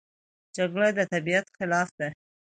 جګړه 0.55 0.89
د 0.97 0.99
طبیعت 1.13 1.47
خلاف 1.57 1.89
ده 1.99 2.09